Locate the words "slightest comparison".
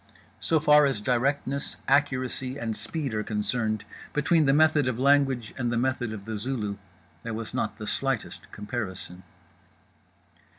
7.85-9.21